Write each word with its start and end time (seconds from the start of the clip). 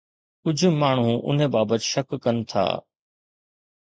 ڪجهه 0.47 0.71
ماڻهو 0.83 1.13
ان 1.27 1.45
بابت 1.55 1.85
شڪ 1.91 2.07
ڪن 2.23 2.35
ٿا. 2.51 2.65